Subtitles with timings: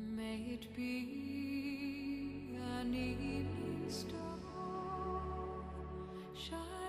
[0.00, 4.38] May it be an evening star
[6.34, 6.79] shines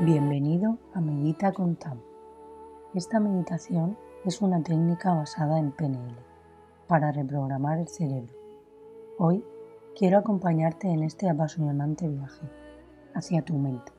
[0.00, 1.98] Bienvenido a Medita con Tam.
[2.94, 6.14] Esta meditación es una técnica basada en PNL
[6.86, 8.32] para reprogramar el cerebro.
[9.18, 9.44] Hoy
[9.98, 12.48] quiero acompañarte en este apasionante viaje
[13.12, 13.90] hacia tu mente.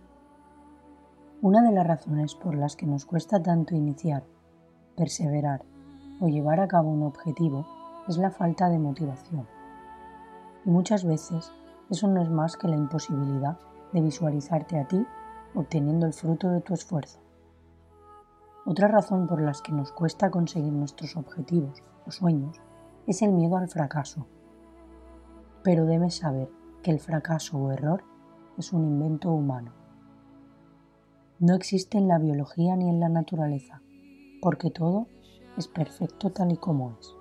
[1.41, 4.23] Una de las razones por las que nos cuesta tanto iniciar,
[4.95, 5.65] perseverar
[6.21, 7.67] o llevar a cabo un objetivo
[8.07, 9.45] es la falta de motivación.
[10.63, 11.51] Y muchas veces
[11.89, 13.57] eso no es más que la imposibilidad
[13.91, 15.05] de visualizarte a ti
[15.59, 17.19] obteniendo el fruto de tu esfuerzo.
[18.65, 22.61] Otra razón por las que nos cuesta conseguir nuestros objetivos o sueños
[23.07, 24.27] es el miedo al fracaso.
[25.63, 26.49] Pero debes saber
[26.83, 28.03] que el fracaso o error
[28.57, 29.73] es un invento humano.
[31.39, 33.81] No existe en la biología ni en la naturaleza,
[34.41, 35.07] porque todo
[35.57, 37.15] es perfecto tal y como es.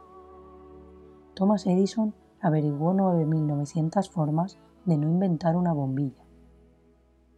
[1.35, 6.25] Thomas Edison averiguó 9.900 formas de no inventar una bombilla.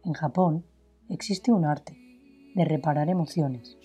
[0.03, 0.65] En Japón
[1.11, 1.97] existe un arte
[2.55, 3.77] de reparar emociones,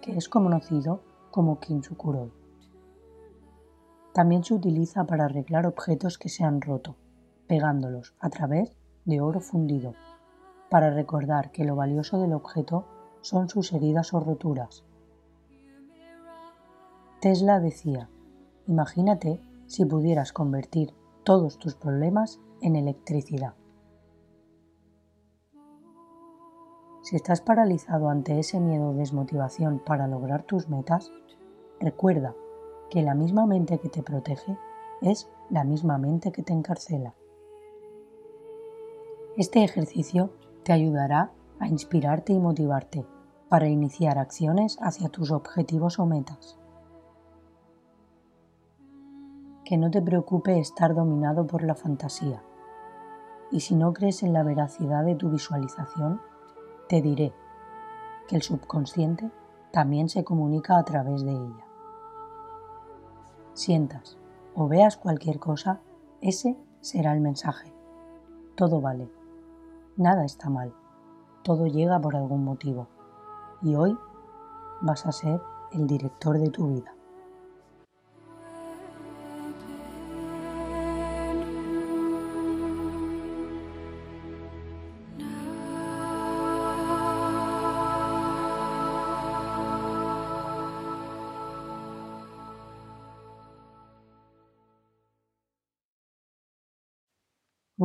[0.00, 2.32] que es conocido como kintsukuroi.
[4.14, 6.96] También se utiliza para arreglar objetos que se han roto,
[7.46, 9.94] pegándolos a través de oro fundido,
[10.70, 12.86] para recordar que lo valioso del objeto
[13.20, 14.84] son sus heridas o roturas.
[17.20, 18.08] Tesla decía,
[18.66, 23.54] imagínate si pudieras convertir todos tus problemas en electricidad.
[27.10, 31.10] Si estás paralizado ante ese miedo o desmotivación para lograr tus metas,
[31.80, 32.36] recuerda
[32.88, 34.56] que la misma mente que te protege
[35.00, 37.16] es la misma mente que te encarcela.
[39.36, 40.30] Este ejercicio
[40.62, 43.04] te ayudará a inspirarte y motivarte
[43.48, 46.60] para iniciar acciones hacia tus objetivos o metas.
[49.64, 52.40] Que no te preocupe estar dominado por la fantasía.
[53.50, 56.20] Y si no crees en la veracidad de tu visualización,
[56.90, 57.32] te diré
[58.26, 59.30] que el subconsciente
[59.70, 61.64] también se comunica a través de ella.
[63.54, 64.18] Sientas
[64.56, 65.78] o veas cualquier cosa,
[66.20, 67.72] ese será el mensaje.
[68.56, 69.08] Todo vale.
[69.96, 70.74] Nada está mal.
[71.44, 72.88] Todo llega por algún motivo.
[73.62, 73.96] Y hoy
[74.80, 75.40] vas a ser
[75.70, 76.92] el director de tu vida.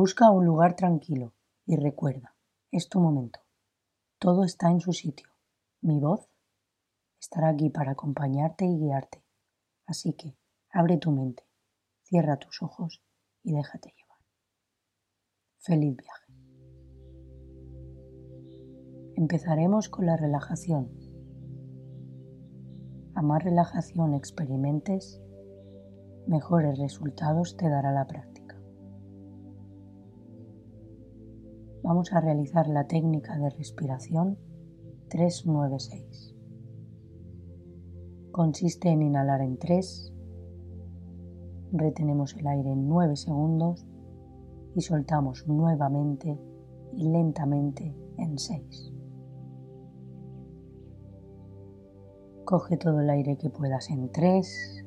[0.06, 1.34] Busca un lugar tranquilo
[1.64, 2.36] y recuerda,
[2.70, 3.40] es tu momento.
[4.20, 5.26] Todo está en su sitio.
[5.80, 6.30] Mi voz
[7.20, 9.24] estará aquí para acompañarte y guiarte.
[9.84, 10.38] Así que
[10.70, 11.42] abre tu mente,
[12.04, 13.02] cierra tus ojos
[13.42, 14.20] y déjate llevar.
[15.58, 16.32] Feliz viaje.
[19.16, 20.88] Empezaremos con la relajación.
[23.16, 25.20] A más relajación experimentes,
[26.28, 28.35] mejores resultados te dará la práctica.
[31.86, 34.36] Vamos a realizar la técnica de respiración
[35.08, 36.34] 396.
[38.32, 40.12] Consiste en inhalar en 3,
[41.70, 43.86] retenemos el aire en 9 segundos
[44.74, 46.36] y soltamos nuevamente
[46.92, 48.92] y lentamente en 6.
[52.44, 54.84] Coge todo el aire que puedas en 3.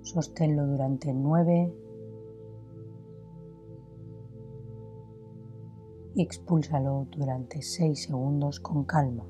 [0.00, 1.87] Sosténlo durante 9.
[6.18, 9.24] Y expúlsalo durante 6 segundos con calma.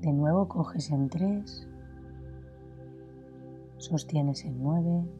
[0.00, 1.68] De nuevo coges en 3,
[3.78, 5.10] sostienes en 9,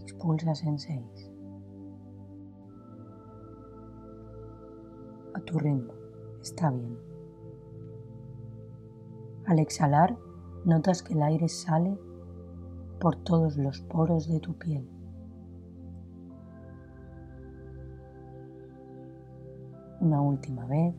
[0.00, 1.30] expulsas en 6.
[5.34, 5.92] A tu ritmo,
[6.42, 6.98] está bien.
[9.46, 10.18] Al exhalar,
[10.64, 12.09] notas que el aire sale
[13.00, 14.88] por todos los poros de tu piel.
[20.00, 20.94] Una última vez.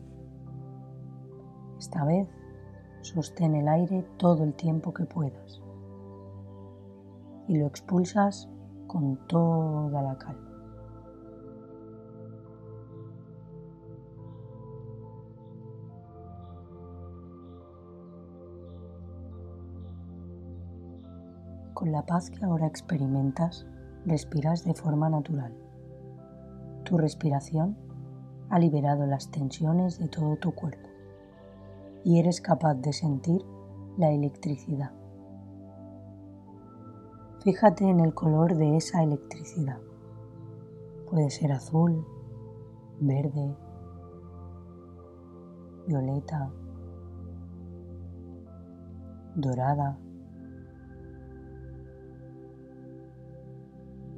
[1.78, 2.28] Esta vez
[3.00, 5.60] sostén el aire todo el tiempo que puedas
[7.48, 8.48] y lo expulsas
[8.86, 10.51] con toda la calma.
[21.82, 23.66] Con la paz que ahora experimentas,
[24.06, 25.52] respiras de forma natural.
[26.84, 27.76] Tu respiración
[28.50, 30.88] ha liberado las tensiones de todo tu cuerpo
[32.04, 33.44] y eres capaz de sentir
[33.98, 34.92] la electricidad.
[37.42, 39.80] Fíjate en el color de esa electricidad.
[41.10, 42.06] Puede ser azul,
[43.00, 43.56] verde,
[45.88, 46.48] violeta,
[49.34, 49.98] dorada.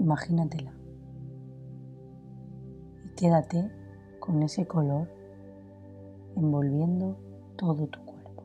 [0.04, 0.70] Imagínatela
[3.06, 3.70] y quédate
[4.20, 5.08] con ese color
[6.36, 7.16] envolviendo
[7.56, 8.44] todo tu cuerpo.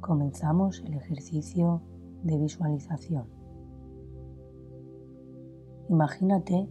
[0.00, 1.82] Comenzamos el ejercicio
[2.24, 3.28] de visualización.
[5.88, 6.68] Imagínate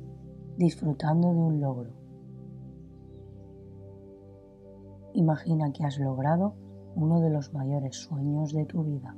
[0.58, 2.09] disfrutando de un logro.
[5.14, 6.54] Imagina que has logrado
[6.96, 9.16] uno de los mayores sueños de tu vida.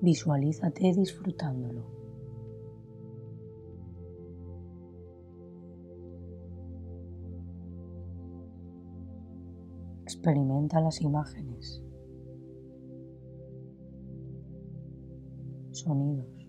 [0.00, 1.84] Visualízate disfrutándolo.
[10.02, 11.82] Experimenta las imágenes,
[15.70, 16.48] sonidos,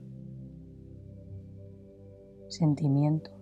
[2.49, 3.32] sentimientos,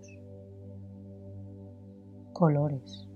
[2.41, 3.07] colores.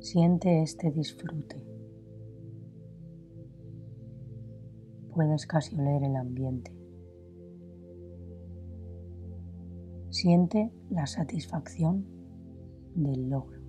[0.00, 1.62] Siente este disfrute.
[5.14, 6.72] Puedes casi oler el ambiente.
[10.08, 12.06] Siente la satisfacción
[12.94, 13.60] del logro.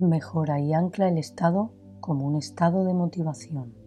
[0.00, 3.85] Mejora y ancla el estado como un estado de motivación.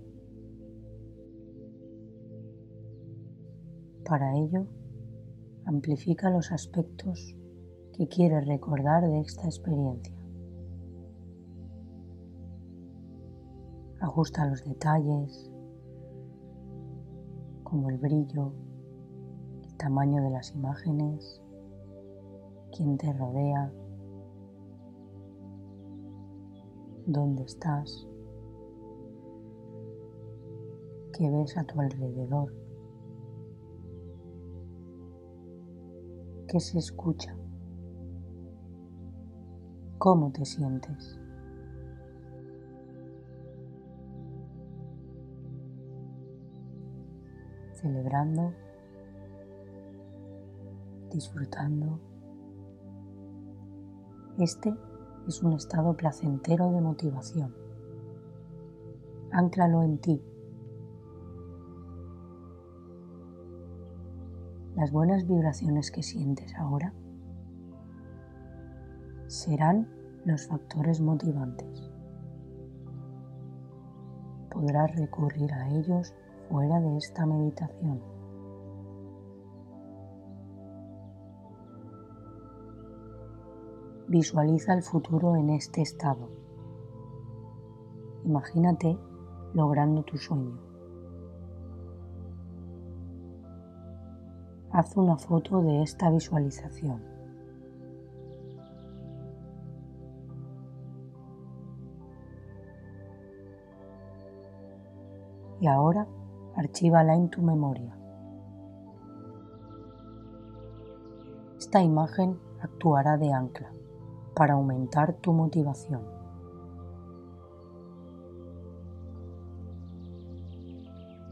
[4.09, 4.65] Para ello,
[5.65, 7.37] amplifica los aspectos
[7.93, 10.17] que quieres recordar de esta experiencia.
[14.01, 15.51] Ajusta los detalles,
[17.61, 18.51] como el brillo,
[19.61, 21.43] el tamaño de las imágenes,
[22.75, 23.71] quién te rodea,
[27.05, 28.07] dónde estás,
[31.13, 32.68] qué ves a tu alrededor,
[36.49, 37.35] qué se escucha,
[39.99, 41.19] cómo te sientes.
[47.73, 48.51] Celebrando,
[51.11, 51.99] disfrutando.
[54.39, 54.73] Este
[55.27, 57.53] es un estado placentero de motivación.
[59.31, 60.28] Ánclalo en ti.
[64.79, 66.93] Las buenas vibraciones que sientes ahora
[69.27, 69.89] serán
[70.23, 71.91] los factores motivantes.
[74.49, 76.13] Podrás recurrir a ellos
[76.47, 78.01] fuera de esta meditación.
[84.07, 86.29] Visualiza el futuro en este estado.
[88.23, 88.97] Imagínate
[89.53, 90.68] logrando tu sueño.
[94.71, 97.01] Haz una foto de esta visualización.
[105.59, 106.07] Y ahora
[106.55, 107.95] archívala en tu memoria.
[111.57, 113.71] Esta imagen actuará de ancla
[114.35, 116.01] para aumentar tu motivación.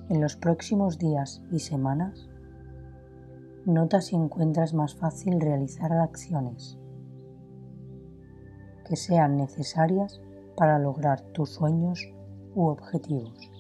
[0.10, 2.30] En los próximos días y semanas,
[3.68, 6.80] nota si encuentras más fácil realizar acciones
[8.86, 10.22] que sean necesarias
[10.56, 12.00] para lograr tus sueños
[12.56, 13.52] u objetivos.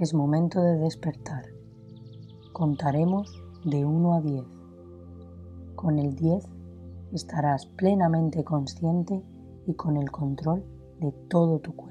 [0.00, 1.44] Es momento de despertar.
[2.52, 4.44] Contaremos de 1 a 10.
[5.76, 6.44] Con el 10
[7.12, 9.22] estarás plenamente consciente
[9.68, 10.64] y con el control
[10.98, 11.89] de todo tu cuerpo.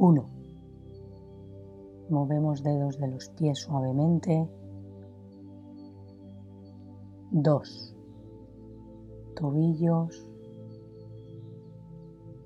[0.00, 0.30] 1.
[2.08, 4.48] Movemos dedos de los pies suavemente.
[7.32, 7.96] 2.
[9.34, 10.24] Tobillos.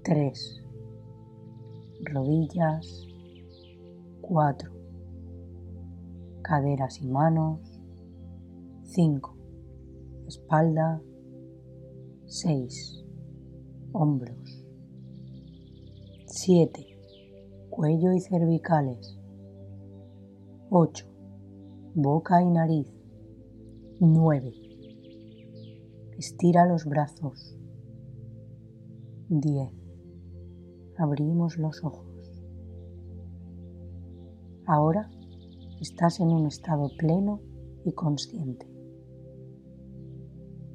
[0.03, 0.65] 3.
[2.05, 3.07] Rodillas.
[4.23, 4.73] 4.
[6.41, 7.61] Caderas y manos.
[8.85, 9.37] 5.
[10.27, 11.03] Espalda.
[12.25, 13.05] 6.
[13.93, 14.65] Hombros.
[16.25, 16.92] 7.
[17.75, 19.19] Cuello y cervicales.
[20.69, 21.07] 8.
[21.95, 22.93] Boca y nariz.
[23.99, 24.53] 9.
[26.19, 27.57] Estira los brazos.
[29.31, 29.73] 10.
[30.99, 32.45] Abrimos los ojos.
[34.67, 35.09] Ahora
[35.81, 37.41] estás en un estado pleno
[37.87, 38.67] y consciente.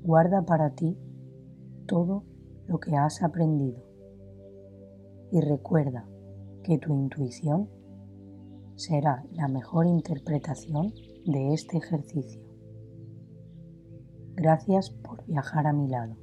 [0.02, 0.98] Guarda para ti
[1.86, 2.24] todo
[2.66, 3.86] lo que has aprendido
[5.32, 6.10] y recuerda
[6.68, 7.70] que tu intuición
[8.76, 10.94] será la mejor interpretación
[11.26, 12.42] de este ejercicio.
[14.36, 16.18] Gracias por viajar a mi lado.